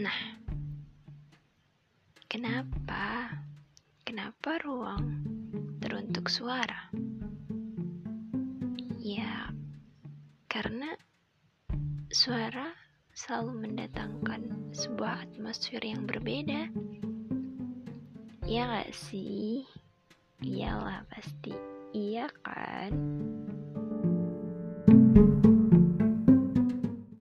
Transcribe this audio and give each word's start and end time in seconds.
Nah, 0.00 0.40
kenapa? 2.24 3.36
Kenapa 4.00 4.56
ruang 4.64 5.28
teruntuk 5.76 6.32
suara? 6.32 6.88
Ya, 8.96 9.52
karena 10.48 10.96
suara 12.08 12.72
selalu 13.12 13.68
mendatangkan 13.68 14.72
sebuah 14.72 15.28
atmosfer 15.28 15.84
yang 15.84 16.08
berbeda. 16.08 16.72
Iya 18.48 18.62
gak 18.72 18.96
sih? 18.96 19.68
Iyalah 20.40 21.04
pasti. 21.12 21.52
Iya 21.92 22.32
kan? 22.40 22.96
thank 24.90 25.44
you 25.44 25.49